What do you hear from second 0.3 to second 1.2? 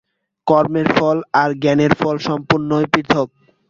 কর্মের ফল